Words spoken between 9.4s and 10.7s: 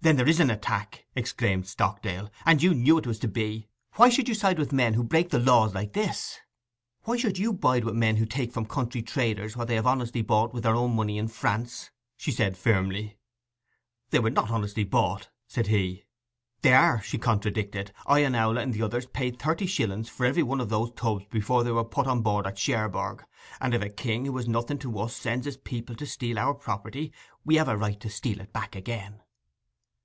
what they have honestly bought wi'